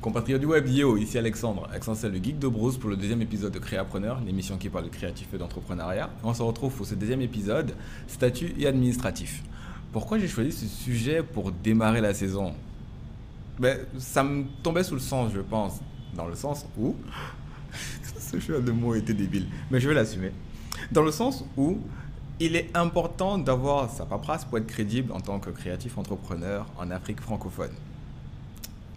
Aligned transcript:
Compatriote 0.00 0.40
du 0.40 0.46
web, 0.46 0.64
yo, 0.68 0.96
ici 0.96 1.18
Alexandre, 1.18 1.68
Accent 1.74 2.04
le 2.04 2.22
geek 2.22 2.38
de 2.38 2.46
Bruce 2.46 2.78
pour 2.78 2.88
le 2.88 2.96
deuxième 2.96 3.20
épisode 3.20 3.52
de 3.52 3.58
Créapreneur, 3.58 4.20
l'émission 4.24 4.56
qui 4.56 4.68
parle 4.68 4.84
de 4.84 4.90
créatif 4.90 5.26
et 5.34 5.38
d'entrepreneuriat. 5.38 6.08
On 6.22 6.32
se 6.32 6.40
retrouve 6.40 6.72
pour 6.72 6.86
ce 6.86 6.94
deuxième 6.94 7.20
épisode, 7.20 7.74
statut 8.06 8.54
et 8.60 8.68
administratif. 8.68 9.42
Pourquoi 9.90 10.20
j'ai 10.20 10.28
choisi 10.28 10.52
ce 10.52 10.66
sujet 10.66 11.24
pour 11.24 11.50
démarrer 11.50 12.00
la 12.00 12.14
saison? 12.14 12.54
Ben, 13.58 13.76
Ça 13.98 14.22
me 14.22 14.44
tombait 14.62 14.84
sous 14.84 14.94
le 14.94 15.00
sens, 15.00 15.32
je 15.34 15.40
pense, 15.40 15.80
dans 16.14 16.28
le 16.28 16.36
sens 16.36 16.64
où... 16.78 16.94
ce 18.20 18.38
choix 18.38 18.60
de 18.60 18.70
mots 18.70 18.94
était 18.94 19.14
débile, 19.14 19.48
mais 19.68 19.80
je 19.80 19.88
vais 19.88 19.96
l'assumer. 19.96 20.30
Dans 20.92 21.02
le 21.02 21.10
sens 21.10 21.44
où 21.56 21.78
il 22.38 22.54
est 22.54 22.70
important 22.76 23.36
d'avoir 23.36 23.90
sa 23.90 24.06
paperasse 24.06 24.44
pour 24.44 24.58
être 24.58 24.66
crédible 24.68 25.10
en 25.10 25.20
tant 25.20 25.40
que 25.40 25.50
créatif 25.50 25.98
entrepreneur 25.98 26.66
en 26.78 26.92
Afrique 26.92 27.20
francophone. 27.20 27.72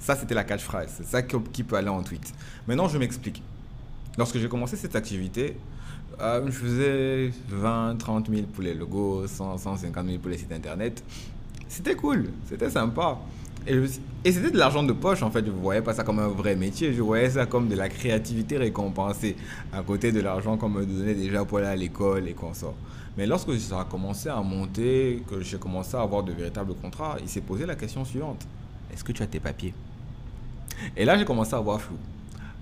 Ça, 0.01 0.15
c'était 0.15 0.33
la 0.33 0.43
catchphrase. 0.43 0.95
C'est 0.97 1.05
ça 1.05 1.21
qui 1.21 1.63
peut 1.63 1.75
aller 1.75 1.87
en 1.87 2.01
tweet. 2.01 2.33
Maintenant, 2.67 2.87
je 2.87 2.97
m'explique. 2.97 3.43
Lorsque 4.17 4.39
j'ai 4.39 4.49
commencé 4.49 4.75
cette 4.75 4.95
activité, 4.95 5.55
euh, 6.19 6.43
je 6.47 6.51
faisais 6.51 7.31
20, 7.49 7.97
30 7.99 8.29
000 8.29 8.41
pour 8.51 8.63
les 8.63 8.73
logos, 8.73 9.27
100, 9.27 9.59
150 9.59 10.05
000 10.07 10.17
pour 10.17 10.31
les 10.31 10.39
sites 10.39 10.51
internet. 10.51 11.03
C'était 11.69 11.95
cool, 11.95 12.29
c'était 12.49 12.71
sympa. 12.71 13.19
Et, 13.67 13.79
c'était 14.31 14.49
de 14.49 14.57
l'argent 14.57 14.81
de 14.81 14.91
poche, 14.91 15.21
en 15.21 15.29
fait. 15.29 15.45
Je 15.45 15.51
ne 15.51 15.55
voyais 15.55 15.83
pas 15.83 15.93
ça 15.93 16.03
comme 16.03 16.17
un 16.17 16.29
vrai 16.29 16.55
métier. 16.55 16.93
Je 16.93 17.01
voyais 17.03 17.29
ça 17.29 17.45
comme 17.45 17.67
de 17.67 17.75
la 17.75 17.87
créativité 17.87 18.57
récompensée, 18.57 19.35
à 19.71 19.83
côté 19.83 20.11
de 20.11 20.19
l'argent 20.19 20.57
qu'on 20.57 20.69
me 20.69 20.83
donnait 20.83 21.13
déjà 21.13 21.45
pour 21.45 21.59
aller 21.59 21.67
à 21.67 21.75
l'école 21.75 22.27
et 22.27 22.33
consorts. 22.33 22.75
Mais 23.17 23.27
lorsque 23.27 23.55
ça 23.59 23.81
a 23.81 23.85
commencé 23.85 24.29
à 24.29 24.41
monter, 24.41 25.21
que 25.29 25.41
j'ai 25.41 25.59
commencé 25.59 25.95
à 25.95 26.01
avoir 26.01 26.23
de 26.23 26.31
véritables 26.31 26.73
contrats, 26.73 27.17
il 27.21 27.29
s'est 27.29 27.41
posé 27.41 27.67
la 27.67 27.75
question 27.75 28.03
suivante. 28.03 28.47
Est-ce 28.91 29.03
que 29.03 29.11
tu 29.11 29.21
as 29.21 29.27
tes 29.27 29.39
papiers? 29.39 29.75
Et 30.95 31.05
là, 31.05 31.17
j'ai 31.17 31.25
commencé 31.25 31.53
à 31.53 31.57
avoir 31.57 31.81
flou. 31.81 31.95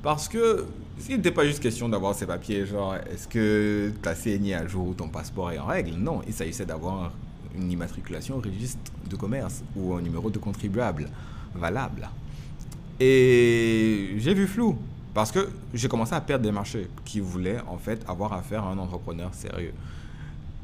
Parce 0.02 0.28
que 0.28 0.66
ce 1.00 1.12
n'était 1.12 1.32
pas 1.32 1.46
juste 1.46 1.62
question 1.62 1.90
d'avoir 1.90 2.16
ces 2.16 2.26
papiers, 2.26 2.66
genre, 2.66 2.96
est-ce 2.96 3.28
que 3.28 3.92
ta 4.02 4.16
CNI 4.16 4.54
à 4.54 4.68
jour 4.68 4.88
ou 4.88 4.94
ton 4.94 5.08
passeport 5.08 5.52
est 5.52 5.60
en 5.60 5.66
règle? 5.66 5.92
Non, 5.98 6.22
il 6.28 6.34
s'agissait 6.34 6.66
d'avoir 6.66 7.12
une 7.56 7.72
immatriculation 7.72 8.38
au 8.38 8.42
registre 8.42 8.80
de 9.10 9.16
commerce 9.16 9.64
ou 9.76 9.94
un 9.94 10.02
numéro 10.02 10.30
de 10.30 10.38
contribuable 10.38 11.10
valable. 11.56 12.10
Et 13.00 14.16
j'ai 14.18 14.34
vu 14.34 14.48
flou 14.48 14.78
parce 15.14 15.32
que 15.32 15.50
j'ai 15.74 15.88
commencé 15.88 16.14
à 16.14 16.22
perdre 16.22 16.44
des 16.44 16.52
marchés 16.52 16.88
qui 17.06 17.20
voulaient 17.20 17.60
en 17.68 17.78
fait 17.78 18.02
avoir 18.08 18.34
affaire 18.34 18.64
à 18.64 18.72
un 18.72 18.78
entrepreneur 18.78 19.34
sérieux. 19.34 19.74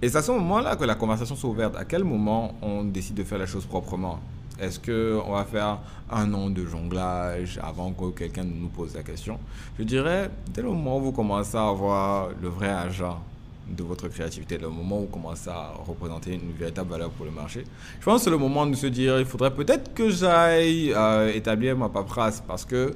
Et 0.02 0.10
c'est 0.10 0.18
à 0.18 0.22
ce 0.22 0.32
moment-là 0.32 0.76
que 0.76 0.84
la 0.84 0.96
conversation 0.96 1.36
s'est 1.36 1.48
ouverte. 1.48 1.76
À 1.76 1.86
quel 1.86 2.04
moment 2.04 2.56
on 2.62 2.84
décide 2.84 3.16
de 3.16 3.24
faire 3.24 3.38
la 3.38 3.46
chose 3.46 3.66
proprement? 3.66 4.20
Est-ce 4.60 4.80
qu'on 4.80 5.32
va 5.32 5.44
faire 5.44 5.80
un 6.10 6.34
an 6.34 6.50
de 6.50 6.66
jonglage 6.66 7.60
avant 7.62 7.92
que 7.92 8.12
quelqu'un 8.12 8.46
nous 8.46 8.70
pose 8.70 8.96
la 8.96 9.04
question? 9.04 9.38
Je 9.78 9.84
dirais, 9.84 10.30
dès 10.54 10.62
le 10.62 10.70
moment 10.70 10.98
où 10.98 11.02
vous 11.02 11.12
commencez 11.12 11.58
à 11.58 11.68
avoir 11.68 12.30
le 12.42 12.48
vrai 12.48 12.70
agent 12.70 13.22
de 13.70 13.84
votre 13.84 14.08
créativité, 14.08 14.58
le 14.58 14.70
moment 14.70 15.00
où 15.00 15.02
vous 15.02 15.08
commencez 15.08 15.50
à 15.50 15.74
représenter 15.86 16.36
une 16.36 16.54
véritable 16.54 16.90
valeur 16.90 17.10
pour 17.10 17.26
le 17.26 17.32
marché, 17.32 17.66
je 18.00 18.06
pense 18.06 18.20
que 18.20 18.24
c'est 18.26 18.30
le 18.30 18.38
moment 18.38 18.66
de 18.66 18.76
se 18.76 18.88
dire, 18.88 19.20
il 19.20 19.26
faudrait 19.26 19.54
peut-être 19.54 19.94
que 19.94 20.10
j'aille 20.10 20.94
euh, 20.94 21.34
établir 21.34 21.76
ma 21.76 21.90
paperasse 21.90 22.42
parce 22.48 22.64
que 22.64 22.96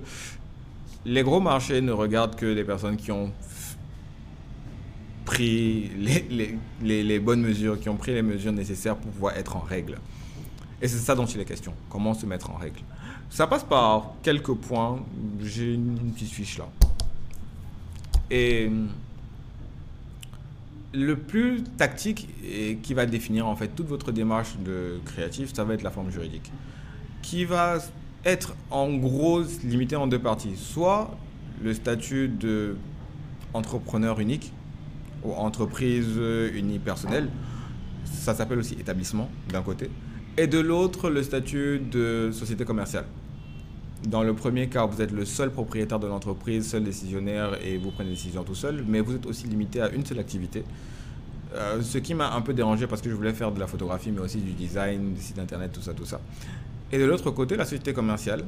les 1.06 1.24
gros 1.24 1.42
marchés 1.42 1.82
ne 1.82 1.92
regardent 1.92 2.36
que 2.36 2.46
les 2.46 2.64
personnes 2.64 2.96
qui 2.96 3.12
ont 3.12 3.32
pris 5.26 5.92
les 6.82 7.20
bonnes 7.20 7.42
mesures, 7.42 7.80
qui 7.80 7.90
ont 7.90 7.98
pris 7.98 8.14
les 8.14 8.22
mesures 8.22 8.54
nécessaires 8.54 8.96
pour 8.96 9.12
pouvoir 9.12 9.38
être 9.38 9.58
en 9.58 9.62
règle. 9.62 9.98
Et 10.82 10.88
c'est 10.88 10.98
ça 10.98 11.16
dont 11.16 11.26
il 11.26 11.40
est 11.40 11.46
question. 11.46 11.74
Comment 11.90 12.14
se 12.14 12.26
mettre 12.26 12.52
en 12.52 12.56
règle. 12.56 12.80
Ça 13.30 13.48
passe 13.48 13.64
par 13.64 14.14
quelques 14.24 14.54
points. 14.54 15.00
J'ai 15.42 15.74
une, 15.74 16.12
petite 16.14 16.32
fiche 16.32 16.58
là. 16.58 16.70
Et 18.32 18.72
le 20.94 21.16
plus 21.16 21.64
tactique 21.78 22.30
et 22.44 22.78
qui 22.78 22.94
va 22.94 23.06
définir 23.06 23.48
en 23.48 23.56
fait 23.56 23.68
toute 23.68 23.88
votre 23.88 24.12
démarche 24.12 24.58
de 24.64 25.00
créatif, 25.06 25.54
ça 25.54 25.64
va 25.64 25.74
être 25.74 25.84
la 25.84 25.92
forme 25.92 26.12
juridique. 26.12 26.52
Qui 27.22 27.46
va 27.46 27.78
être 28.26 28.56
en 28.72 28.94
gros 28.96 29.42
limité 29.64 29.96
en 29.96 30.08
deux 30.08 30.20
parties. 30.20 30.56
Soit 30.56 31.12
le 31.62 31.74
statut 31.74 32.30
de 32.30 32.78
entrepreneur 33.54 34.20
unique 34.20 34.54
ou 35.24 35.34
entreprise 35.34 36.18
unipersonnelle. 36.54 37.30
Ça 38.06 38.34
s'appelle 38.34 38.60
aussi 38.60 38.76
établissement 38.76 39.30
d'un 39.50 39.62
côté 39.62 39.90
et 40.38 40.48
de 40.48 40.60
l'autre 40.60 41.10
le 41.10 41.24
statut 41.24 41.80
de 41.80 42.30
société 42.32 42.66
commerciale. 42.66 43.06
Dans 44.08 44.24
le 44.24 44.34
premier 44.34 44.70
cas, 44.70 44.86
vous 44.86 45.02
êtes 45.02 45.12
le 45.12 45.26
seul 45.26 45.52
propriétaire 45.52 46.00
de 46.00 46.08
l'entreprise, 46.08 46.70
seul 46.70 46.84
décisionnaire 46.84 47.58
et 47.66 47.78
vous 47.78 47.92
prenez 47.92 48.10
des 48.10 48.16
décisions 48.16 48.44
tout 48.44 48.56
seul, 48.56 48.84
mais 48.88 49.02
vous 49.02 49.16
êtes 49.16 49.26
aussi 49.26 49.48
limité 49.48 49.82
à 49.82 49.90
une 49.90 50.06
seule 50.06 50.20
activité. 50.20 50.64
Euh, 51.56 51.82
ce 51.82 51.98
qui 51.98 52.14
m'a 52.14 52.34
un 52.34 52.42
peu 52.42 52.54
dérangé 52.54 52.88
parce 52.88 53.02
que 53.02 53.10
je 53.10 53.16
voulais 53.16 53.34
faire 53.34 53.52
de 53.52 53.60
la 53.60 53.68
photographie, 53.68 54.12
mais 54.12 54.22
aussi 54.22 54.38
du 54.38 54.52
design, 54.52 55.14
des 55.16 55.22
sites 55.22 55.40
internet, 55.40 55.72
tout 55.74 55.82
ça, 55.82 55.94
tout 55.94 56.06
ça. 56.06 56.22
Et 56.92 56.98
de 56.98 57.06
l'autre 57.06 57.32
côté, 57.32 57.58
la 57.58 57.66
société 57.66 57.92
commerciale, 57.92 58.44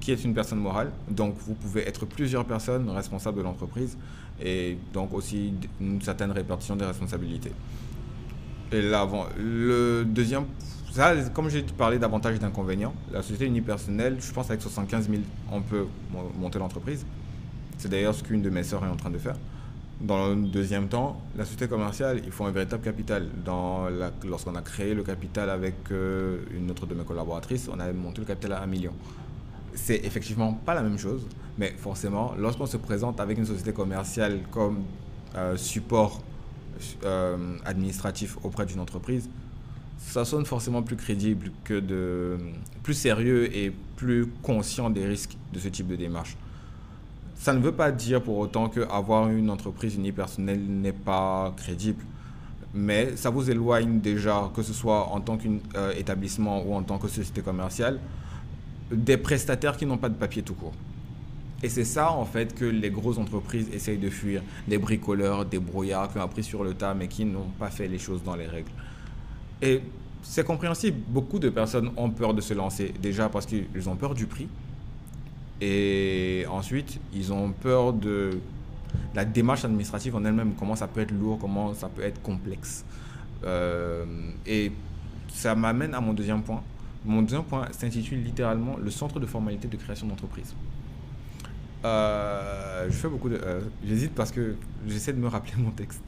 qui 0.00 0.12
est 0.12 0.24
une 0.24 0.32
personne 0.32 0.60
morale. 0.60 0.90
Donc, 1.10 1.34
vous 1.46 1.54
pouvez 1.54 1.86
être 1.86 2.06
plusieurs 2.06 2.44
personnes 2.44 2.88
responsables 2.88 3.36
de 3.38 3.42
l'entreprise 3.42 3.98
et 4.42 4.78
donc 4.94 5.12
aussi 5.12 5.52
une 5.80 6.00
certaine 6.00 6.32
répartition 6.32 6.74
des 6.74 6.86
responsabilités. 6.86 7.52
Et 8.72 8.80
là, 8.80 9.06
le 9.36 10.04
deuxième 10.04 10.44
comme 11.34 11.48
j'ai 11.48 11.62
parlé 11.62 11.98
d'avantages 11.98 12.36
et 12.36 12.38
d'inconvénients, 12.38 12.94
la 13.12 13.22
société 13.22 13.46
unipersonnelle, 13.46 14.16
je 14.20 14.32
pense 14.32 14.50
avec 14.50 14.62
75 14.62 15.08
000, 15.08 15.22
on 15.50 15.60
peut 15.62 15.86
monter 16.38 16.58
l'entreprise. 16.58 17.06
C'est 17.78 17.88
d'ailleurs 17.88 18.14
ce 18.14 18.22
qu'une 18.22 18.42
de 18.42 18.50
mes 18.50 18.62
sœurs 18.62 18.84
est 18.84 18.88
en 18.88 18.96
train 18.96 19.10
de 19.10 19.18
faire. 19.18 19.36
Dans 20.00 20.28
le 20.28 20.34
deuxième 20.34 20.88
temps, 20.88 21.20
la 21.36 21.44
société 21.44 21.68
commerciale, 21.68 22.22
il 22.24 22.32
faut 22.32 22.44
un 22.44 22.50
véritable 22.50 22.82
capital. 22.82 23.28
Lorsqu'on 24.24 24.54
a 24.54 24.62
créé 24.62 24.94
le 24.94 25.02
capital 25.02 25.50
avec 25.50 25.74
euh, 25.92 26.38
une 26.56 26.70
autre 26.70 26.86
de 26.86 26.94
mes 26.94 27.04
collaboratrices, 27.04 27.68
on 27.72 27.78
a 27.78 27.92
monté 27.92 28.20
le 28.20 28.26
capital 28.26 28.54
à 28.54 28.62
1 28.62 28.66
million. 28.66 28.92
C'est 29.74 30.04
effectivement 30.04 30.54
pas 30.54 30.74
la 30.74 30.82
même 30.82 30.98
chose, 30.98 31.26
mais 31.58 31.74
forcément, 31.76 32.34
lorsqu'on 32.38 32.66
se 32.66 32.78
présente 32.78 33.20
avec 33.20 33.38
une 33.38 33.44
société 33.44 33.72
commerciale 33.72 34.40
comme 34.50 34.84
euh, 35.36 35.56
support 35.56 36.22
euh, 37.04 37.56
administratif 37.64 38.38
auprès 38.42 38.64
d'une 38.64 38.80
entreprise, 38.80 39.28
ça 40.00 40.24
sonne 40.24 40.44
forcément 40.44 40.82
plus 40.82 40.96
crédible 40.96 41.52
que 41.62 41.78
de 41.78 42.36
plus 42.82 42.94
sérieux 42.94 43.54
et 43.54 43.72
plus 43.96 44.26
conscient 44.42 44.90
des 44.90 45.06
risques 45.06 45.36
de 45.52 45.58
ce 45.58 45.68
type 45.68 45.86
de 45.86 45.96
démarche. 45.96 46.36
Ça 47.36 47.52
ne 47.52 47.60
veut 47.60 47.72
pas 47.72 47.92
dire 47.92 48.22
pour 48.22 48.38
autant 48.38 48.68
qu'avoir 48.68 49.28
une 49.28 49.50
entreprise 49.50 49.94
unipersonnelle 49.94 50.62
n'est 50.62 50.92
pas 50.92 51.54
crédible, 51.56 52.02
mais 52.74 53.16
ça 53.16 53.30
vous 53.30 53.50
éloigne 53.50 54.00
déjà, 54.00 54.50
que 54.54 54.62
ce 54.62 54.72
soit 54.72 55.08
en 55.08 55.20
tant 55.20 55.38
qu'établissement 55.38 56.62
ou 56.62 56.74
en 56.74 56.82
tant 56.82 56.98
que 56.98 57.08
société 57.08 57.40
commerciale, 57.40 57.98
des 58.90 59.16
prestataires 59.16 59.76
qui 59.76 59.86
n'ont 59.86 59.98
pas 59.98 60.08
de 60.08 60.14
papier 60.14 60.42
tout 60.42 60.54
court. 60.54 60.74
Et 61.62 61.68
c'est 61.68 61.84
ça, 61.84 62.12
en 62.12 62.24
fait, 62.24 62.54
que 62.54 62.64
les 62.64 62.90
grosses 62.90 63.18
entreprises 63.18 63.68
essayent 63.72 63.98
de 63.98 64.08
fuir. 64.08 64.42
Des 64.66 64.78
bricoleurs, 64.78 65.44
des 65.44 65.58
brouillards 65.58 66.10
qui 66.10 66.18
ont 66.18 66.22
appris 66.22 66.42
sur 66.42 66.64
le 66.64 66.74
tas, 66.74 66.94
mais 66.94 67.06
qui 67.06 67.24
n'ont 67.24 67.50
pas 67.58 67.68
fait 67.70 67.86
les 67.86 67.98
choses 67.98 68.22
dans 68.24 68.34
les 68.34 68.46
règles. 68.46 68.70
Et 69.62 69.82
c'est 70.22 70.44
compréhensible. 70.44 70.98
Beaucoup 71.08 71.38
de 71.38 71.48
personnes 71.50 71.90
ont 71.96 72.10
peur 72.10 72.34
de 72.34 72.40
se 72.40 72.54
lancer. 72.54 72.92
Déjà 73.00 73.28
parce 73.28 73.46
qu'ils 73.46 73.88
ont 73.88 73.96
peur 73.96 74.14
du 74.14 74.26
prix. 74.26 74.48
Et 75.60 76.46
ensuite, 76.50 76.98
ils 77.12 77.32
ont 77.32 77.52
peur 77.52 77.92
de 77.92 78.38
la 79.14 79.24
démarche 79.24 79.64
administrative 79.64 80.16
en 80.16 80.24
elle-même. 80.24 80.54
Comment 80.58 80.76
ça 80.76 80.86
peut 80.86 81.00
être 81.00 81.12
lourd, 81.12 81.38
comment 81.38 81.74
ça 81.74 81.88
peut 81.88 82.02
être 82.02 82.22
complexe. 82.22 82.84
Euh, 83.44 84.04
et 84.46 84.72
ça 85.28 85.54
m'amène 85.54 85.94
à 85.94 86.00
mon 86.00 86.12
deuxième 86.12 86.42
point. 86.42 86.62
Mon 87.04 87.22
deuxième 87.22 87.44
point 87.44 87.66
s'intitule 87.72 88.22
littéralement 88.22 88.76
le 88.76 88.90
centre 88.90 89.20
de 89.20 89.26
formalité 89.26 89.68
de 89.68 89.76
création 89.76 90.06
d'entreprise. 90.06 90.54
Euh, 91.84 92.86
je 92.88 92.94
fais 92.94 93.08
beaucoup 93.08 93.28
de. 93.28 93.36
Euh, 93.36 93.60
j'hésite 93.86 94.14
parce 94.14 94.30
que 94.30 94.54
j'essaie 94.86 95.12
de 95.12 95.18
me 95.18 95.28
rappeler 95.28 95.54
mon 95.56 95.70
texte. 95.70 96.02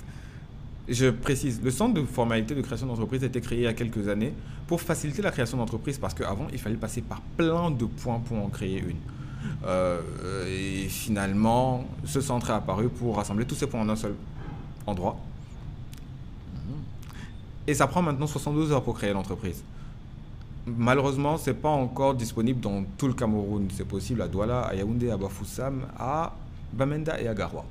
Je 0.92 1.06
précise, 1.08 1.62
le 1.62 1.70
centre 1.70 1.94
de 1.94 2.04
formalité 2.04 2.54
de 2.54 2.60
création 2.60 2.86
d'entreprise 2.86 3.22
a 3.24 3.26
été 3.26 3.40
créé 3.40 3.60
il 3.60 3.64
y 3.64 3.66
a 3.66 3.72
quelques 3.72 4.08
années 4.08 4.34
pour 4.66 4.78
faciliter 4.78 5.22
la 5.22 5.30
création 5.30 5.56
d'entreprise 5.56 5.96
parce 5.96 6.12
qu'avant, 6.12 6.48
il 6.52 6.58
fallait 6.58 6.76
passer 6.76 7.00
par 7.00 7.22
plein 7.38 7.70
de 7.70 7.86
points 7.86 8.18
pour 8.18 8.36
en 8.36 8.48
créer 8.48 8.78
une. 8.78 8.98
Euh, 9.64 10.02
et 10.46 10.88
finalement, 10.88 11.86
ce 12.04 12.20
centre 12.20 12.50
est 12.50 12.52
apparu 12.52 12.90
pour 12.90 13.16
rassembler 13.16 13.46
tous 13.46 13.54
ces 13.54 13.66
points 13.66 13.80
en 13.80 13.88
un 13.88 13.96
seul 13.96 14.14
endroit. 14.86 15.16
Et 17.66 17.72
ça 17.72 17.86
prend 17.86 18.02
maintenant 18.02 18.26
72 18.26 18.72
heures 18.72 18.82
pour 18.82 18.94
créer 18.98 19.14
l'entreprise. 19.14 19.64
Malheureusement, 20.66 21.38
ce 21.38 21.50
n'est 21.50 21.56
pas 21.56 21.70
encore 21.70 22.14
disponible 22.14 22.60
dans 22.60 22.84
tout 22.98 23.06
le 23.06 23.14
Cameroun. 23.14 23.66
C'est 23.74 23.88
possible 23.88 24.20
à 24.20 24.28
Douala, 24.28 24.60
à 24.60 24.74
Yaoundé, 24.74 25.10
à 25.10 25.16
Bafoussam, 25.16 25.86
à 25.98 26.34
Bamenda 26.70 27.18
et 27.18 27.28
à 27.28 27.34
Garoua. 27.34 27.64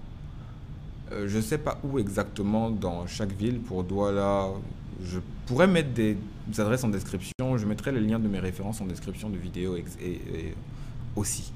Euh, 1.11 1.27
je 1.27 1.37
ne 1.37 1.41
sais 1.41 1.57
pas 1.57 1.79
où 1.83 1.99
exactement 1.99 2.69
dans 2.69 3.07
chaque 3.07 3.31
ville. 3.31 3.59
Pour 3.59 3.83
Douala, 3.83 4.47
je 5.03 5.19
pourrais 5.45 5.67
mettre 5.67 5.89
des 5.89 6.17
adresses 6.57 6.83
en 6.83 6.89
description. 6.89 7.57
Je 7.57 7.65
mettrai 7.65 7.91
les 7.91 8.01
liens 8.01 8.19
de 8.19 8.27
mes 8.27 8.39
références 8.39 8.81
en 8.81 8.85
description 8.85 9.29
de 9.29 9.37
vidéos 9.37 9.75
et, 9.75 9.83
aussi. 11.15 11.51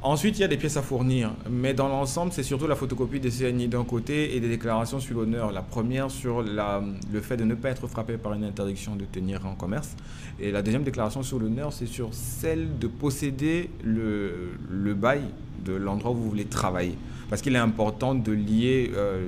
Ensuite, 0.00 0.38
il 0.38 0.42
y 0.42 0.44
a 0.44 0.48
des 0.48 0.56
pièces 0.56 0.76
à 0.76 0.82
fournir, 0.82 1.32
mais 1.50 1.74
dans 1.74 1.88
l'ensemble, 1.88 2.30
c'est 2.32 2.44
surtout 2.44 2.68
la 2.68 2.76
photocopie 2.76 3.18
des 3.18 3.30
CNI 3.30 3.66
d'un 3.66 3.82
côté 3.82 4.36
et 4.36 4.40
des 4.40 4.48
déclarations 4.48 5.00
sur 5.00 5.16
l'honneur. 5.16 5.50
La 5.50 5.62
première 5.62 6.08
sur 6.08 6.40
le 6.42 7.20
fait 7.20 7.36
de 7.36 7.42
ne 7.42 7.56
pas 7.56 7.70
être 7.70 7.88
frappé 7.88 8.16
par 8.16 8.32
une 8.32 8.44
interdiction 8.44 8.94
de 8.94 9.04
tenir 9.04 9.44
en 9.44 9.56
commerce. 9.56 9.96
Et 10.38 10.52
la 10.52 10.62
deuxième 10.62 10.84
déclaration 10.84 11.24
sur 11.24 11.40
l'honneur, 11.40 11.72
c'est 11.72 11.86
sur 11.86 12.10
celle 12.12 12.78
de 12.78 12.86
posséder 12.86 13.70
le 13.82 14.94
bail 14.94 15.22
l'endroit 15.76 16.12
où 16.12 16.14
vous 16.14 16.28
voulez 16.30 16.46
travailler. 16.46 16.96
Parce 17.28 17.42
qu'il 17.42 17.54
est 17.54 17.58
important 17.58 18.14
de 18.14 18.32
lier 18.32 18.90
euh, 18.94 19.26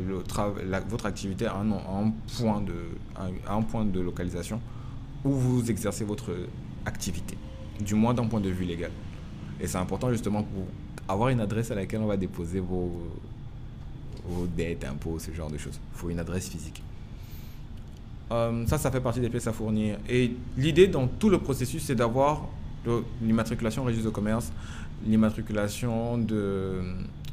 votre 0.88 1.06
activité 1.06 1.46
à 1.46 1.56
un, 1.56 1.70
un 1.70 2.12
point 2.38 2.62
de, 2.62 2.74
à 3.46 3.54
un 3.54 3.62
point 3.62 3.84
de 3.84 4.00
localisation 4.00 4.60
où 5.24 5.30
vous 5.30 5.70
exercez 5.70 6.04
votre 6.04 6.30
activité, 6.86 7.36
du 7.78 7.94
moins 7.94 8.14
d'un 8.14 8.26
point 8.26 8.40
de 8.40 8.48
vue 8.48 8.64
légal. 8.64 8.90
Et 9.60 9.66
c'est 9.66 9.78
important 9.78 10.10
justement 10.10 10.42
pour 10.42 10.64
avoir 11.08 11.28
une 11.28 11.40
adresse 11.40 11.70
à 11.70 11.74
laquelle 11.74 12.00
on 12.00 12.06
va 12.06 12.16
déposer 12.16 12.60
vos, 12.60 12.90
vos 14.24 14.46
dettes, 14.46 14.84
impôts, 14.84 15.18
ce 15.18 15.32
genre 15.32 15.50
de 15.50 15.58
choses. 15.58 15.78
Il 15.94 15.98
faut 15.98 16.10
une 16.10 16.18
adresse 16.18 16.48
physique. 16.48 16.82
Euh, 18.32 18.64
ça, 18.66 18.78
ça 18.78 18.90
fait 18.90 19.00
partie 19.00 19.20
des 19.20 19.28
pièces 19.28 19.48
à 19.48 19.52
fournir. 19.52 19.98
Et 20.08 20.32
l'idée 20.56 20.86
dans 20.86 21.06
tout 21.06 21.28
le 21.28 21.38
processus, 21.38 21.82
c'est 21.84 21.96
d'avoir 21.96 22.48
l'immatriculation 23.22 23.82
au 23.82 23.86
registre 23.86 24.06
de 24.06 24.14
commerce, 24.14 24.52
l'immatriculation 25.06 26.18
de, 26.18 26.80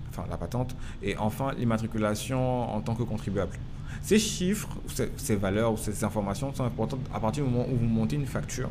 enfin 0.09 0.25
la 0.29 0.37
patente, 0.37 0.75
et 1.01 1.17
enfin 1.17 1.51
l'immatriculation 1.57 2.73
en 2.73 2.81
tant 2.81 2.95
que 2.95 3.03
contribuable. 3.03 3.57
Ces 4.01 4.19
chiffres, 4.19 4.69
ces, 5.17 5.35
valeurs 5.35 5.73
ou 5.73 5.77
ces 5.77 6.03
informations 6.03 6.53
sont 6.53 6.63
importantes 6.63 6.99
à 7.13 7.19
partir 7.19 7.43
du 7.43 7.49
moment 7.49 7.65
où 7.69 7.75
vous 7.75 7.85
montez 7.85 8.15
une 8.15 8.25
facture 8.25 8.69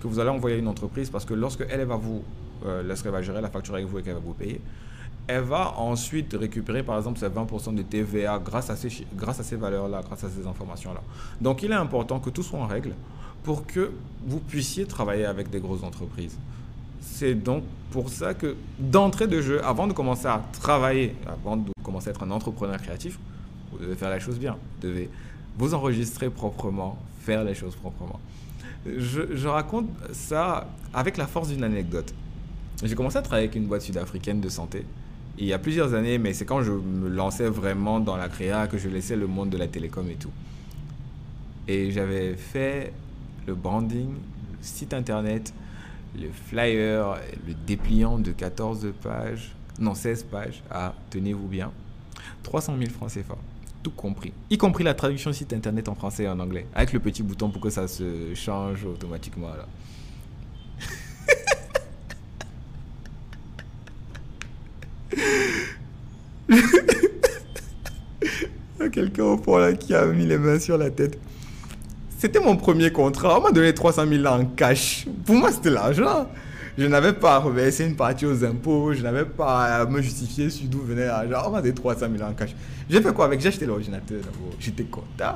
que 0.00 0.06
vous 0.06 0.18
allez 0.18 0.30
envoyer 0.30 0.56
à 0.56 0.58
une 0.58 0.68
entreprise 0.68 1.10
parce 1.10 1.24
que 1.24 1.34
lorsque 1.34 1.64
elle 1.70 1.84
va 1.84 1.96
vous 1.96 2.22
euh, 2.64 2.94
va 3.04 3.22
gérer 3.22 3.40
la 3.40 3.50
facture 3.50 3.74
avec 3.74 3.86
vous 3.86 3.98
et 3.98 4.02
qu'elle 4.02 4.14
va 4.14 4.20
vous 4.20 4.34
payer, 4.34 4.60
elle 5.26 5.42
va 5.42 5.78
ensuite 5.78 6.34
récupérer 6.38 6.82
par 6.82 6.96
exemple 6.96 7.18
ces 7.18 7.28
20% 7.28 7.74
de 7.74 7.82
TVA 7.82 8.38
grâce 8.38 8.70
à 8.70 8.76
ces, 8.76 9.06
grâce 9.14 9.40
à 9.40 9.42
ces 9.42 9.56
valeurs-là, 9.56 10.02
grâce 10.02 10.24
à 10.24 10.28
ces 10.28 10.46
informations-là. 10.46 11.00
Donc 11.40 11.62
il 11.62 11.70
est 11.70 11.76
important 11.76 12.18
que 12.20 12.30
tout 12.30 12.42
soit 12.42 12.58
en 12.58 12.66
règle 12.66 12.94
pour 13.42 13.66
que 13.66 13.90
vous 14.26 14.38
puissiez 14.38 14.86
travailler 14.86 15.24
avec 15.24 15.50
des 15.50 15.60
grosses 15.60 15.82
entreprises. 15.82 16.36
C'est 17.00 17.34
donc 17.34 17.64
pour 17.90 18.08
ça 18.08 18.34
que 18.34 18.56
d'entrée 18.78 19.26
de 19.26 19.40
jeu, 19.40 19.64
avant 19.64 19.86
de 19.86 19.92
commencer 19.92 20.26
à 20.26 20.42
travailler, 20.52 21.16
avant 21.26 21.56
de 21.56 21.70
commencer 21.82 22.08
à 22.08 22.10
être 22.10 22.22
un 22.22 22.30
entrepreneur 22.30 22.80
créatif, 22.80 23.18
vous 23.72 23.78
devez 23.78 23.96
faire 23.96 24.10
la 24.10 24.20
chose 24.20 24.38
bien. 24.38 24.52
Vous 24.52 24.88
devez 24.88 25.10
vous 25.58 25.74
enregistrer 25.74 26.30
proprement, 26.30 26.98
faire 27.20 27.44
les 27.44 27.54
choses 27.54 27.74
proprement. 27.74 28.20
Je, 28.86 29.36
je 29.36 29.48
raconte 29.48 29.88
ça 30.12 30.68
avec 30.94 31.16
la 31.16 31.26
force 31.26 31.48
d'une 31.48 31.64
anecdote. 31.64 32.14
J'ai 32.82 32.94
commencé 32.94 33.16
à 33.16 33.22
travailler 33.22 33.46
avec 33.46 33.56
une 33.56 33.66
boîte 33.66 33.82
sud-africaine 33.82 34.40
de 34.40 34.48
santé. 34.48 34.84
il 35.38 35.46
y 35.46 35.52
a 35.52 35.58
plusieurs 35.58 35.94
années, 35.94 36.18
mais 36.18 36.32
c'est 36.32 36.44
quand 36.44 36.62
je 36.62 36.72
me 36.72 37.08
lançais 37.08 37.48
vraiment 37.48 38.00
dans 38.00 38.16
la 38.16 38.28
créa 38.28 38.66
que 38.66 38.78
je 38.78 38.88
laissais 38.88 39.16
le 39.16 39.26
monde 39.26 39.50
de 39.50 39.56
la 39.56 39.68
télécom 39.68 40.08
et 40.10 40.14
tout. 40.14 40.30
Et 41.68 41.90
j'avais 41.92 42.34
fait 42.34 42.92
le 43.46 43.54
branding, 43.54 44.10
le 44.10 44.58
site 44.60 44.94
internet, 44.94 45.52
le 46.18 46.28
flyer, 46.30 47.18
le 47.46 47.54
dépliant 47.66 48.18
de 48.18 48.32
14 48.32 48.92
pages, 49.02 49.54
non 49.78 49.94
16 49.94 50.24
pages, 50.24 50.62
à, 50.70 50.94
tenez-vous 51.10 51.48
bien, 51.48 51.72
300 52.42 52.76
000 52.78 52.90
francs 52.90 53.10
CFA. 53.10 53.36
Tout 53.82 53.90
compris. 53.90 54.32
Y 54.48 54.58
compris 54.58 54.84
la 54.84 54.94
traduction 54.94 55.32
site 55.32 55.52
internet 55.52 55.88
en 55.88 55.94
français 55.96 56.24
et 56.24 56.28
en 56.28 56.38
anglais. 56.38 56.66
Avec 56.74 56.92
le 56.92 57.00
petit 57.00 57.24
bouton 57.24 57.50
pour 57.50 57.60
que 57.60 57.70
ça 57.70 57.88
se 57.88 58.32
change 58.34 58.84
automatiquement. 58.84 59.48
Là. 59.48 59.66
quelqu'un 68.92 69.24
au 69.24 69.38
fond 69.38 69.56
là 69.56 69.72
qui 69.72 69.94
a 69.94 70.06
mis 70.06 70.26
les 70.26 70.38
mains 70.38 70.60
sur 70.60 70.78
la 70.78 70.90
tête. 70.90 71.18
C'était 72.22 72.38
mon 72.38 72.56
premier 72.56 72.92
contrat. 72.92 73.40
On 73.40 73.42
m'a 73.42 73.50
donné 73.50 73.74
300 73.74 74.04
000 74.06 74.24
en 74.26 74.44
cash. 74.44 75.08
Pour 75.26 75.34
moi, 75.34 75.50
c'était 75.50 75.70
l'argent. 75.70 76.28
Je 76.78 76.86
n'avais 76.86 77.14
pas 77.14 77.34
à 77.34 77.38
reverser 77.38 77.84
une 77.84 77.96
partie 77.96 78.26
aux 78.26 78.44
impôts. 78.44 78.92
Je 78.92 79.02
n'avais 79.02 79.24
pas 79.24 79.80
à 79.80 79.86
me 79.86 80.00
justifier 80.00 80.48
sur 80.48 80.68
d'où 80.68 80.82
venait 80.82 81.06
l'argent. 81.06 81.42
On 81.48 81.50
m'a 81.50 81.60
donné 81.60 81.74
300 81.74 82.06
000 82.16 82.30
en 82.30 82.32
cash. 82.32 82.54
J'ai 82.88 83.02
fait 83.02 83.12
quoi 83.12 83.24
avec? 83.24 83.40
J'ai 83.40 83.48
acheté 83.48 83.66
l'ordinateur. 83.66 84.20
J'étais 84.60 84.84
content. 84.84 85.34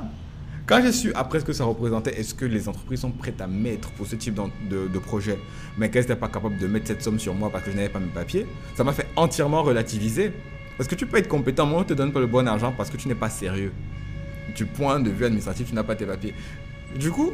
Quand 0.65 0.81
j'ai 0.81 0.93
su 0.93 1.11
après 1.13 1.41
ce 1.41 1.43
que 1.43 1.51
ça 1.51 1.65
représentait, 1.65 2.17
est-ce 2.17 2.33
que 2.33 2.45
les 2.45 2.69
entreprises 2.69 3.01
sont 3.01 3.11
prêtes 3.11 3.41
à 3.41 3.47
mettre 3.47 3.91
pour 3.91 4.07
ce 4.07 4.15
type 4.15 4.35
de, 4.35 4.87
de 4.87 4.99
projet, 4.99 5.37
mais 5.77 5.91
qu'elles 5.91 6.03
n'étaient 6.03 6.15
pas 6.15 6.29
capables 6.29 6.57
de 6.57 6.67
mettre 6.67 6.87
cette 6.87 7.01
somme 7.01 7.19
sur 7.19 7.33
moi 7.33 7.49
parce 7.51 7.65
que 7.65 7.71
je 7.71 7.75
n'avais 7.75 7.89
pas 7.89 7.99
mes 7.99 8.05
papiers, 8.07 8.47
ça 8.75 8.85
m'a 8.85 8.93
fait 8.93 9.07
entièrement 9.17 9.61
relativiser. 9.61 10.31
Parce 10.77 10.87
que 10.87 10.95
tu 10.95 11.05
peux 11.05 11.17
être 11.17 11.27
compétent, 11.27 11.65
mais 11.65 11.75
on 11.75 11.79
ne 11.79 11.83
te 11.83 11.93
donne 11.93 12.13
pas 12.13 12.21
le 12.21 12.27
bon 12.27 12.47
argent 12.47 12.73
parce 12.77 12.89
que 12.89 12.95
tu 12.95 13.09
n'es 13.09 13.15
pas 13.15 13.29
sérieux. 13.29 13.73
Du 14.55 14.65
point 14.65 15.01
de 15.01 15.09
vue 15.09 15.25
administratif, 15.25 15.67
tu 15.67 15.75
n'as 15.75 15.83
pas 15.83 15.95
tes 15.95 16.05
papiers. 16.05 16.33
Du 16.95 17.11
coup, 17.11 17.33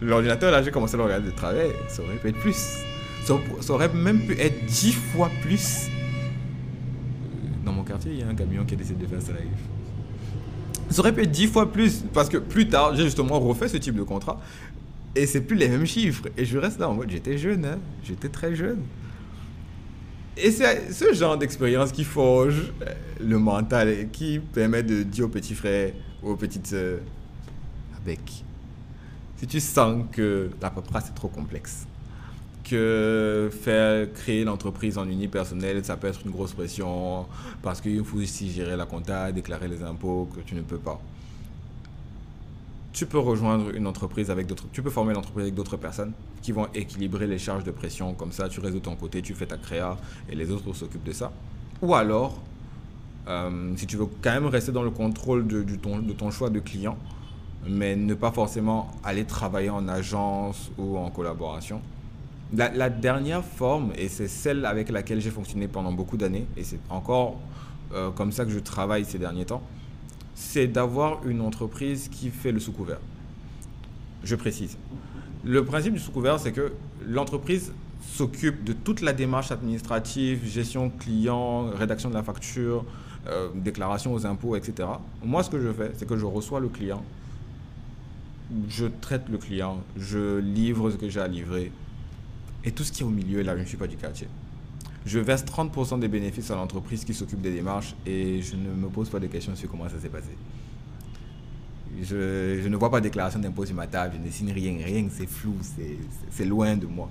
l'ordinateur, 0.00 0.50
là, 0.50 0.62
j'ai 0.62 0.70
commencé 0.70 0.94
à 0.94 0.98
le 0.98 1.04
regarder 1.04 1.30
de 1.30 1.34
travail, 1.34 1.70
ça 1.88 2.02
aurait 2.02 2.16
pu 2.16 2.28
être 2.28 2.38
plus. 2.38 2.78
Ça, 3.24 3.34
aurait 3.72 3.92
même 3.92 4.20
pu 4.20 4.38
être 4.38 4.64
dix 4.66 4.92
fois 4.92 5.30
plus. 5.42 5.88
Dans 7.64 7.72
mon 7.72 7.82
quartier, 7.82 8.12
il 8.12 8.20
y 8.20 8.22
a 8.22 8.28
un 8.28 8.34
camion 8.34 8.64
qui 8.64 8.74
a 8.74 8.76
décidé 8.76 9.04
de 9.04 9.08
faire 9.08 9.22
ça 9.22 9.32
live. 9.32 9.50
Ça 10.90 11.00
aurait 11.00 11.12
pu 11.12 11.22
être 11.22 11.30
dix 11.30 11.46
fois 11.46 11.70
plus, 11.70 12.04
parce 12.12 12.28
que 12.28 12.38
plus 12.38 12.68
tard, 12.68 12.94
j'ai 12.96 13.04
justement 13.04 13.38
refait 13.38 13.68
ce 13.68 13.76
type 13.76 13.94
de 13.94 14.02
contrat, 14.02 14.40
et 15.14 15.26
c'est 15.26 15.40
plus 15.40 15.56
les 15.56 15.68
mêmes 15.68 15.86
chiffres. 15.86 16.28
Et 16.36 16.44
je 16.44 16.58
reste 16.58 16.78
là 16.78 16.88
en 16.88 16.94
mode, 16.94 17.10
j'étais 17.10 17.38
jeune, 17.38 17.64
hein. 17.64 17.78
j'étais 18.02 18.28
très 18.28 18.54
jeune. 18.54 18.82
Et 20.36 20.50
c'est 20.50 20.92
ce 20.92 21.12
genre 21.12 21.36
d'expérience 21.36 21.92
qui 21.92 22.04
forge 22.04 22.72
le 23.20 23.38
mental 23.38 23.88
et 23.88 24.08
qui 24.10 24.38
permet 24.38 24.82
de 24.82 25.02
dire 25.02 25.26
aux 25.26 25.28
petits 25.28 25.54
frères, 25.54 25.92
aux 26.22 26.36
petites 26.36 26.66
sœurs, 26.66 27.00
avec, 28.02 28.44
si 29.36 29.46
tu 29.46 29.60
sens 29.60 30.04
que 30.12 30.50
la 30.60 30.70
paperasse 30.70 31.08
est 31.08 31.14
trop 31.14 31.28
complexe, 31.28 31.86
que 32.64 33.50
faire 33.62 34.12
créer 34.12 34.44
l'entreprise 34.44 34.98
en 34.98 35.08
unipersonnel, 35.08 35.84
ça 35.84 35.96
peut 35.96 36.06
être 36.06 36.20
une 36.24 36.30
grosse 36.30 36.52
pression 36.52 37.26
parce 37.62 37.80
qu'il 37.80 38.04
faut 38.04 38.18
aussi 38.18 38.50
gérer 38.50 38.76
la 38.76 38.86
compta, 38.86 39.32
déclarer 39.32 39.68
les 39.68 39.82
impôts 39.82 40.28
que 40.34 40.40
tu 40.40 40.54
ne 40.54 40.62
peux 40.62 40.78
pas 40.78 41.00
tu 42.92 43.06
peux 43.06 43.18
rejoindre 43.18 43.70
une 43.74 43.86
entreprise 43.86 44.30
avec 44.30 44.46
d'autres, 44.46 44.64
tu 44.72 44.82
peux 44.82 44.90
former 44.90 45.14
l'entreprise 45.14 45.44
avec 45.44 45.54
d'autres 45.54 45.76
personnes 45.76 46.12
qui 46.42 46.52
vont 46.52 46.66
équilibrer 46.74 47.26
les 47.26 47.38
charges 47.38 47.64
de 47.64 47.70
pression. 47.70 48.14
Comme 48.14 48.32
ça, 48.32 48.48
tu 48.48 48.60
résous 48.60 48.80
ton 48.80 48.96
côté, 48.96 49.22
tu 49.22 49.34
fais 49.34 49.46
ta 49.46 49.56
créa 49.56 49.96
et 50.28 50.34
les 50.34 50.50
autres 50.50 50.72
s'occupent 50.74 51.04
de 51.04 51.12
ça. 51.12 51.32
Ou 51.82 51.94
alors, 51.94 52.40
euh, 53.28 53.72
si 53.76 53.86
tu 53.86 53.96
veux 53.96 54.06
quand 54.20 54.32
même 54.32 54.46
rester 54.46 54.72
dans 54.72 54.82
le 54.82 54.90
contrôle 54.90 55.46
de, 55.46 55.62
ton, 55.76 56.00
de 56.00 56.12
ton 56.12 56.30
choix 56.30 56.50
de 56.50 56.58
client, 56.58 56.96
mais 57.68 57.96
ne 57.96 58.14
pas 58.14 58.30
forcément 58.30 58.90
aller 59.04 59.24
travailler 59.24 59.70
en 59.70 59.86
agence 59.88 60.70
ou 60.78 60.96
en 60.96 61.10
collaboration. 61.10 61.80
La, 62.52 62.90
dernière 62.90 63.44
forme, 63.44 63.92
et 63.96 64.08
c'est 64.08 64.26
celle 64.26 64.64
avec 64.64 64.88
laquelle 64.88 65.20
j'ai 65.20 65.30
fonctionné 65.30 65.68
pendant 65.68 65.92
beaucoup 65.92 66.16
d'années, 66.16 66.46
et 66.56 66.64
c'est 66.64 66.80
encore 66.88 67.36
euh, 67.92 68.10
comme 68.10 68.32
ça 68.32 68.44
que 68.44 68.50
je 68.50 68.58
travaille 68.58 69.04
ces 69.04 69.18
derniers 69.18 69.44
temps, 69.44 69.62
c'est 70.34 70.66
d'avoir 70.66 71.24
une 71.26 71.42
entreprise 71.42 72.08
qui 72.08 72.30
fait 72.30 72.50
le 72.50 72.58
sous-couvert. 72.58 72.98
Je 74.24 74.34
précise. 74.34 74.76
Le 75.44 75.64
principe 75.64 75.94
du 75.94 76.00
sous-couvert, 76.00 76.40
c'est 76.40 76.52
que 76.52 76.72
l'entreprise 77.06 77.72
s'occupe 78.02 78.64
de 78.64 78.72
toute 78.72 79.00
la 79.00 79.12
démarche 79.12 79.52
administrative, 79.52 80.44
gestion 80.44 80.90
client, 80.90 81.70
rédaction 81.70 82.08
de 82.08 82.14
la 82.14 82.22
facture, 82.22 82.84
euh, 83.28 83.48
déclaration 83.54 84.12
aux 84.12 84.26
impôts, 84.26 84.56
etc. 84.56 84.88
Moi, 85.22 85.42
ce 85.42 85.50
que 85.50 85.60
je 85.60 85.72
fais, 85.72 85.92
c'est 85.94 86.08
que 86.08 86.16
je 86.16 86.24
reçois 86.24 86.58
le 86.58 86.68
client, 86.68 87.02
je 88.68 88.86
traite 88.86 89.28
le 89.28 89.38
client, 89.38 89.82
je 89.96 90.38
livre 90.38 90.90
ce 90.90 90.96
que 90.96 91.08
j'ai 91.08 91.20
à 91.20 91.28
livrer. 91.28 91.72
Et 92.64 92.72
tout 92.72 92.84
ce 92.84 92.92
qui 92.92 93.02
est 93.02 93.06
au 93.06 93.10
milieu, 93.10 93.42
là, 93.42 93.56
je 93.56 93.62
ne 93.62 93.66
suis 93.66 93.76
pas 93.76 93.86
du 93.86 93.96
quartier 93.96 94.28
je 95.06 95.18
verse 95.18 95.44
30% 95.44 95.98
des 95.98 96.08
bénéfices 96.08 96.50
à 96.50 96.56
l'entreprise 96.56 97.04
qui 97.04 97.14
s'occupe 97.14 97.40
des 97.40 97.52
démarches 97.52 97.94
et 98.06 98.42
je 98.42 98.56
ne 98.56 98.70
me 98.70 98.88
pose 98.88 99.08
pas 99.08 99.18
de 99.18 99.26
questions 99.26 99.56
sur 99.56 99.70
comment 99.70 99.88
ça 99.88 99.98
s'est 100.00 100.08
passé. 100.08 100.30
Je, 102.02 102.68
ne 102.68 102.76
vois 102.76 102.90
pas 102.90 103.00
de 103.00 103.04
déclaration 103.04 103.40
d'impôt 103.40 103.66
sur 103.66 103.74
ma 103.74 103.86
table, 103.86 104.14
je 104.18 104.26
ne 104.26 104.30
signe 104.30 104.52
rien, 104.52 104.76
rien, 104.84 105.06
c'est 105.10 105.28
flou, 105.28 105.54
c'est 106.30 106.44
loin 106.44 106.76
de 106.76 106.86
moi. 106.86 107.10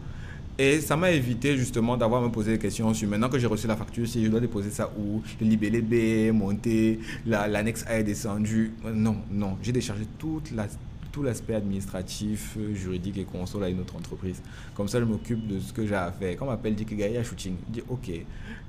Et 0.57 0.81
ça 0.81 0.97
m'a 0.97 1.11
évité 1.11 1.57
justement 1.57 1.95
d'avoir 1.95 2.21
à 2.21 2.25
me 2.25 2.31
poser 2.31 2.51
des 2.51 2.59
questions 2.59 2.93
sur 2.93 3.07
maintenant 3.07 3.29
que 3.29 3.39
j'ai 3.39 3.47
reçu 3.47 3.65
la 3.65 3.77
facture, 3.77 4.07
si 4.07 4.25
je 4.25 4.29
dois 4.29 4.41
déposer 4.41 4.69
ça 4.69 4.91
où, 4.97 5.21
le 5.39 5.47
libellé 5.47 5.81
B, 5.81 6.35
monter, 6.35 6.99
l'annexe 7.25 7.85
A 7.87 7.99
est 7.99 8.03
descendu. 8.03 8.73
Non, 8.93 9.17
non, 9.31 9.57
j'ai 9.61 9.71
déchargé 9.71 10.05
toute 10.17 10.51
la 10.51 10.67
tout 11.11 11.23
l'aspect 11.23 11.55
administratif, 11.55 12.55
euh, 12.57 12.73
juridique 12.73 13.17
et 13.17 13.23
console 13.23 13.63
à 13.63 13.69
une 13.69 13.79
autre 13.79 13.95
entreprise. 13.95 14.41
Comme 14.75 14.87
ça, 14.87 14.99
je 14.99 15.05
m'occupe 15.05 15.47
de 15.47 15.59
ce 15.59 15.73
que 15.73 15.85
j'ai 15.85 15.95
à 15.95 16.11
faire. 16.11 16.35
Quand 16.37 16.45
on 16.45 16.49
m'appelle, 16.49 16.75
dit 16.75 16.85
que 16.85 16.95
Gaia 16.95 17.23
Shooting, 17.23 17.55
je 17.67 17.73
dis 17.73 17.83
ok. 17.89 18.11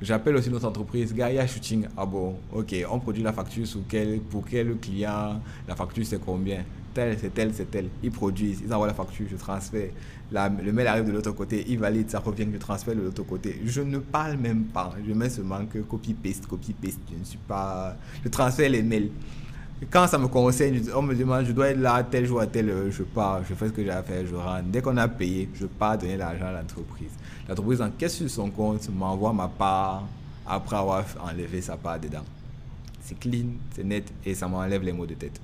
J'appelle 0.00 0.36
aussi 0.36 0.50
notre 0.50 0.66
entreprise, 0.66 1.14
Gaia 1.14 1.46
Shooting. 1.46 1.86
Ah 1.96 2.06
bon, 2.06 2.36
ok, 2.52 2.74
on 2.90 2.98
produit 2.98 3.22
la 3.22 3.32
facture 3.32 3.66
pour 4.30 4.44
quel 4.46 4.76
client, 4.76 5.40
la 5.68 5.76
facture 5.76 6.04
c'est 6.06 6.20
combien? 6.20 6.64
Tel, 6.92 7.16
c'est 7.20 7.32
tel, 7.32 7.52
c'est 7.54 7.70
tel. 7.70 7.88
Ils 8.02 8.10
produisent, 8.10 8.62
ils 8.66 8.74
envoient 8.74 8.88
la 8.88 8.94
facture, 8.94 9.26
je 9.30 9.36
transfère. 9.36 9.90
le 10.32 10.72
mail 10.72 10.86
arrive 10.88 11.04
de 11.04 11.12
l'autre 11.12 11.30
côté, 11.30 11.64
il 11.68 11.78
valide, 11.78 12.10
ça 12.10 12.18
revient, 12.18 12.46
je 12.52 12.58
transfère 12.58 12.96
de 12.96 13.02
l'autre 13.02 13.22
côté. 13.22 13.60
Je 13.64 13.80
ne 13.80 13.98
parle 13.98 14.36
même 14.38 14.64
pas. 14.64 14.92
Je 15.06 15.12
mets 15.12 15.30
seulement 15.30 15.64
que 15.66 15.78
copy-paste, 15.78 16.46
copy-paste. 16.46 16.98
Je 17.12 17.18
ne 17.18 17.24
suis 17.24 17.38
pas. 17.38 17.96
Je 18.24 18.28
transfère 18.28 18.68
les 18.70 18.82
mails. 18.82 19.10
Quand 19.88 20.06
ça 20.06 20.18
me 20.18 20.28
concerne, 20.28 20.78
on 20.94 21.00
me 21.00 21.14
demande, 21.14 21.46
je 21.46 21.52
dois 21.52 21.68
être 21.70 21.80
là 21.80 22.02
tel 22.04 22.26
jour 22.26 22.40
à 22.40 22.46
tel 22.46 22.68
heure, 22.68 22.90
je 22.90 23.02
pars, 23.02 23.42
je 23.48 23.54
fais 23.54 23.68
ce 23.68 23.72
que 23.72 23.82
j'ai 23.82 23.90
à 23.90 24.02
faire, 24.02 24.26
je 24.26 24.34
rentre. 24.34 24.64
Dès 24.64 24.82
qu'on 24.82 24.96
a 24.98 25.08
payé, 25.08 25.48
je 25.54 25.64
pars 25.64 25.96
donner 25.96 26.18
l'argent 26.18 26.46
à 26.46 26.52
l'entreprise. 26.52 27.12
L'entreprise 27.48 27.80
encaisse 27.80 28.16
sur 28.16 28.28
son 28.28 28.50
compte, 28.50 28.88
m'envoie 28.90 29.32
ma 29.32 29.48
part 29.48 30.04
après 30.46 30.76
avoir 30.76 31.04
enlevé 31.22 31.62
sa 31.62 31.78
part 31.78 31.98
dedans. 31.98 32.24
C'est 33.00 33.18
clean, 33.18 33.46
c'est 33.74 33.84
net 33.84 34.12
et 34.26 34.34
ça 34.34 34.48
m'enlève 34.48 34.82
les 34.82 34.92
maux 34.92 35.06
de 35.06 35.14
tête. 35.14 35.40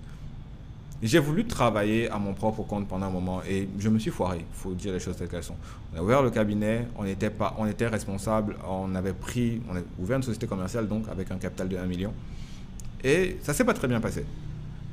J'ai 1.02 1.18
voulu 1.18 1.46
travailler 1.46 2.10
à 2.10 2.18
mon 2.18 2.34
propre 2.34 2.62
compte 2.62 2.88
pendant 2.88 3.06
un 3.06 3.10
moment 3.10 3.40
et 3.48 3.68
je 3.78 3.88
me 3.88 3.98
suis 3.98 4.10
foiré, 4.10 4.38
il 4.38 4.56
faut 4.56 4.74
dire 4.74 4.92
les 4.92 5.00
choses 5.00 5.16
telles 5.16 5.28
qu'elles 5.28 5.44
sont. 5.44 5.56
On 5.94 5.98
a 5.98 6.02
ouvert 6.02 6.22
le 6.22 6.30
cabinet, 6.30 6.88
on 6.96 7.06
était, 7.06 7.30
pas, 7.30 7.54
on 7.58 7.66
était 7.66 7.86
responsable, 7.86 8.56
on 8.68 8.94
avait 8.94 9.12
pris, 9.12 9.62
on 9.70 9.76
a 9.76 9.80
ouvert 9.98 10.18
une 10.18 10.22
société 10.22 10.46
commerciale 10.46 10.88
donc 10.88 11.08
avec 11.08 11.30
un 11.30 11.36
capital 11.36 11.68
de 11.68 11.76
1 11.76 11.86
million. 11.86 12.12
Et 13.04 13.38
ça 13.42 13.54
s'est 13.54 13.64
pas 13.64 13.74
très 13.74 13.88
bien 13.88 14.00
passé. 14.00 14.24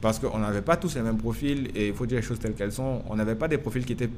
Parce 0.01 0.19
qu'on 0.19 0.37
n'avait 0.37 0.61
pas 0.61 0.75
tous 0.75 0.95
les 0.95 1.01
mêmes 1.01 1.17
profils 1.17 1.69
et 1.75 1.87
il 1.87 1.93
faut 1.93 2.05
dire 2.05 2.17
les 2.17 2.23
choses 2.23 2.39
telles 2.39 2.53
qu'elles 2.53 2.73
sont. 2.73 3.01
On 3.09 3.15
n'avait 3.15 3.35
pas 3.35 3.47
des 3.47 3.57
profils 3.57 3.85
qui 3.85 3.93
étaient 3.93 4.09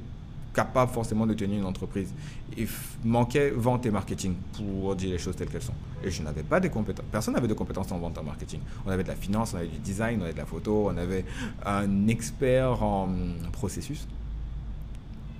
capable 0.56 0.92
forcément 0.92 1.28
de 1.28 1.34
tenir 1.34 1.60
une 1.60 1.66
entreprise. 1.66 2.10
Il 2.58 2.68
manquait 3.04 3.52
vente 3.52 3.86
et 3.86 3.92
marketing 3.92 4.34
pour 4.54 4.96
dire 4.96 5.12
les 5.12 5.18
choses 5.18 5.36
telles 5.36 5.50
qu'elles 5.50 5.62
sont. 5.62 5.74
Et 6.04 6.10
je 6.10 6.24
n'avais 6.24 6.44
pas 6.44 6.60
de 6.60 6.70
compétences. 6.70 7.06
Personne 7.12 7.34
n'avait 7.36 7.48
de 7.48 7.54
compétences 7.54 7.92
en 7.92 8.00
vente 8.00 8.16
et 8.16 8.20
en 8.20 8.24
marketing. 8.24 8.62
On 8.86 8.90
avait 8.90 9.04
de 9.04 9.10
la 9.10 9.16
finance, 9.16 9.54
on 9.54 9.58
avait 9.58 9.68
du 9.68 9.78
design, 9.78 10.20
on 10.22 10.24
avait 10.24 10.34
de 10.34 10.38
la 10.38 10.46
photo, 10.46 10.90
on 10.92 10.98
avait 10.98 11.26
un 11.66 12.08
expert 12.08 12.82
en 12.82 13.10
processus. 13.52 14.08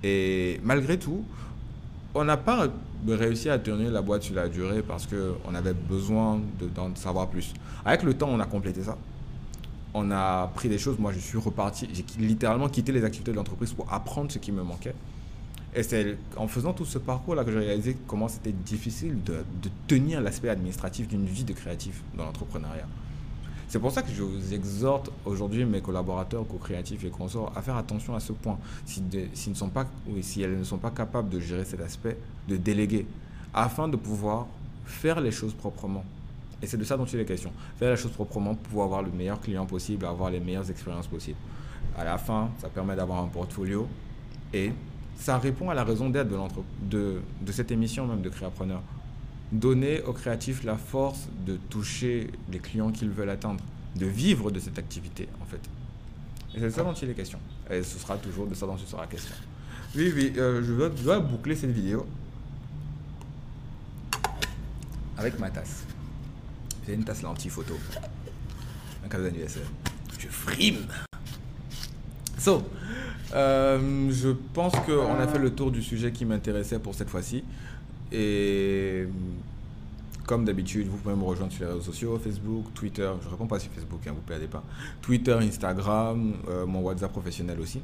Et 0.04 0.60
malgré 0.62 0.98
tout, 0.98 1.24
on 2.16 2.24
n'a 2.24 2.36
pas 2.36 2.68
réussi 3.06 3.48
à 3.48 3.58
tenir 3.58 3.90
la 3.90 4.02
boîte 4.02 4.22
sur 4.22 4.34
la 4.34 4.48
durée 4.48 4.82
parce 4.82 5.06
qu'on 5.06 5.54
avait 5.54 5.74
besoin 5.74 6.40
d'en 6.74 6.94
savoir 6.96 7.28
plus. 7.28 7.54
Avec 7.84 8.02
le 8.02 8.14
temps, 8.14 8.28
on 8.30 8.40
a 8.40 8.46
complété 8.46 8.82
ça 8.82 8.96
on 9.96 10.10
a 10.10 10.48
pris 10.48 10.68
des 10.68 10.78
choses. 10.78 10.98
Moi, 10.98 11.12
je 11.12 11.18
suis 11.18 11.38
reparti. 11.38 11.88
J'ai 11.92 12.04
littéralement 12.22 12.68
quitté 12.68 12.92
les 12.92 13.02
activités 13.02 13.30
de 13.32 13.36
l'entreprise 13.36 13.72
pour 13.72 13.90
apprendre 13.92 14.30
ce 14.30 14.38
qui 14.38 14.52
me 14.52 14.62
manquait. 14.62 14.94
Et 15.74 15.82
c'est 15.82 16.18
en 16.36 16.46
faisant 16.48 16.72
tout 16.72 16.84
ce 16.84 16.98
parcours-là 16.98 17.44
que 17.44 17.50
j'ai 17.50 17.58
réalisé 17.58 17.96
comment 18.06 18.28
c'était 18.28 18.52
difficile 18.52 19.22
de, 19.22 19.42
tenir 19.86 20.20
l'aspect 20.20 20.48
administratif 20.48 21.08
d'une 21.08 21.26
vie 21.26 21.44
de 21.44 21.52
créatif 21.52 22.02
dans 22.16 22.24
l'entrepreneuriat. 22.24 22.86
C'est 23.68 23.80
pour 23.80 23.90
ça 23.90 24.02
que 24.02 24.12
je 24.12 24.22
vous 24.22 24.54
exhorte 24.54 25.10
aujourd'hui, 25.24 25.64
mes 25.64 25.80
collaborateurs, 25.80 26.46
co-créatifs 26.46 27.04
et 27.04 27.10
consorts, 27.10 27.52
à 27.56 27.62
faire 27.62 27.76
attention 27.76 28.14
à 28.14 28.20
ce 28.20 28.32
point. 28.32 28.58
Si, 28.84 29.02
ne 29.02 29.54
sont 29.54 29.68
pas, 29.70 29.86
si 30.22 30.42
elles 30.42 30.56
ne 30.58 30.64
sont 30.64 30.78
pas 30.78 30.90
capables 30.90 31.28
de 31.28 31.40
gérer 31.40 31.64
cet 31.64 31.80
aspect, 31.80 32.16
de 32.48 32.56
déléguer, 32.56 33.06
afin 33.52 33.88
de 33.88 33.96
pouvoir 33.96 34.46
faire 34.84 35.20
les 35.20 35.32
choses 35.32 35.52
proprement. 35.52 36.04
Et 36.62 36.66
c'est 36.66 36.76
de 36.76 36.84
ça 36.84 36.96
dont 36.96 37.04
il 37.04 37.18
est 37.18 37.24
question. 37.24 37.50
Faire 37.76 37.90
la 37.90 37.96
chose 37.96 38.12
proprement 38.12 38.54
pour 38.54 38.62
pouvoir 38.68 38.86
avoir 38.86 39.02
le 39.02 39.10
meilleur 39.10 39.40
client 39.40 39.66
possible, 39.66 40.06
avoir 40.06 40.30
les 40.30 40.40
meilleures 40.40 40.70
expériences 40.70 41.08
possibles. 41.08 41.38
À 41.98 42.04
la 42.04 42.18
fin, 42.18 42.50
ça 42.58 42.68
permet 42.68 42.94
d'avoir 42.94 43.22
un 43.22 43.28
portfolio 43.28 43.88
et 44.54 44.72
ça 45.18 45.38
répond 45.38 45.70
à 45.70 45.74
la 45.74 45.82
raison 45.82 46.08
d'être 46.08 46.28
de, 46.28 46.36
de, 46.82 47.20
de 47.40 47.52
cette 47.52 47.70
émission 47.70 48.06
même 48.06 48.22
de 48.22 48.28
Créapreneur. 48.28 48.80
Donner 49.52 50.02
aux 50.02 50.12
créatifs 50.12 50.64
la 50.64 50.76
force 50.76 51.28
de 51.46 51.56
toucher 51.70 52.30
les 52.50 52.58
clients 52.58 52.90
qu'ils 52.90 53.10
veulent 53.10 53.30
atteindre, 53.30 53.62
de 53.94 54.06
vivre 54.06 54.50
de 54.50 54.58
cette 54.58 54.78
activité 54.78 55.28
en 55.40 55.44
fait. 55.44 55.60
Et 56.56 56.60
c'est 56.60 56.70
ça 56.70 56.82
dont 56.82 56.94
il 56.94 57.10
est 57.10 57.14
question. 57.14 57.38
Et 57.70 57.82
ce 57.82 57.98
sera 57.98 58.16
toujours 58.16 58.46
de 58.46 58.54
ça 58.54 58.66
dont 58.66 58.76
il 58.76 58.86
sera 58.86 59.06
question. 59.06 59.34
Oui, 59.94 60.12
oui, 60.14 60.32
euh, 60.36 60.62
je, 60.62 61.02
dois 61.02 61.20
boucler 61.20 61.54
cette 61.54 61.70
vidéo 61.70 62.06
avec 65.16 65.38
ma 65.38 65.50
tasse. 65.50 65.84
J'ai 66.86 66.94
une 66.94 67.04
tasse 67.04 67.22
lentille 67.22 67.50
photo. 67.50 67.74
Un 69.04 69.08
cadeau 69.08 69.24
d'anniversaire. 69.24 69.66
Je 70.18 70.28
frime. 70.28 70.86
So, 72.38 72.62
euh, 73.34 74.10
je 74.10 74.30
pense 74.52 74.72
qu'on 74.86 75.18
a 75.18 75.26
fait 75.26 75.38
le 75.38 75.54
tour 75.54 75.70
du 75.70 75.82
sujet 75.82 76.12
qui 76.12 76.24
m'intéressait 76.24 76.78
pour 76.78 76.94
cette 76.94 77.10
fois-ci. 77.10 77.44
Et 78.12 79.06
comme 80.26 80.44
d'habitude, 80.44 80.88
vous 80.88 80.98
pouvez 80.98 81.14
me 81.14 81.24
rejoindre 81.24 81.52
sur 81.52 81.64
les 81.64 81.72
réseaux 81.72 81.84
sociaux, 81.84 82.18
Facebook, 82.18 82.74
Twitter. 82.74 83.10
Je 83.22 83.28
réponds 83.28 83.46
pas 83.46 83.58
sur 83.58 83.70
Facebook, 83.70 84.00
hein, 84.06 84.10
vous 84.10 84.20
ne 84.20 84.26
perdez 84.26 84.46
pas. 84.46 84.62
Twitter, 85.00 85.32
Instagram, 85.32 86.34
euh, 86.48 86.66
mon 86.66 86.80
WhatsApp 86.80 87.12
professionnel 87.12 87.60
aussi. 87.60 87.80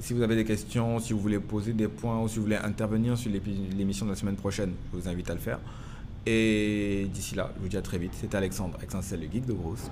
Si 0.00 0.12
vous 0.12 0.22
avez 0.22 0.34
des 0.34 0.44
questions, 0.44 0.98
si 0.98 1.12
vous 1.12 1.20
voulez 1.20 1.38
poser 1.38 1.72
des 1.72 1.88
points 1.88 2.20
ou 2.20 2.28
si 2.28 2.36
vous 2.36 2.42
voulez 2.42 2.56
intervenir 2.56 3.16
sur 3.16 3.30
l'émission 3.30 4.06
de 4.06 4.10
la 4.10 4.16
semaine 4.16 4.36
prochaine, 4.36 4.72
je 4.92 4.98
vous 4.98 5.08
invite 5.08 5.30
à 5.30 5.34
le 5.34 5.40
faire. 5.40 5.60
Et 6.26 7.06
d'ici 7.12 7.34
là, 7.34 7.52
je 7.56 7.62
vous 7.62 7.68
dis 7.68 7.76
à 7.76 7.82
très 7.82 7.98
vite. 7.98 8.12
C'était 8.14 8.36
Alexandre, 8.36 8.76
Alexandre 8.78 9.04
le 9.12 9.30
geek 9.30 9.46
de 9.46 9.52
Bruce. 9.52 9.90